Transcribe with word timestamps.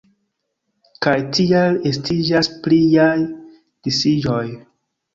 Kaj 1.07 1.13
tial 1.39 1.77
estiĝas 1.91 2.51
pliaj 2.67 3.09
disiĝoj. 3.23 4.45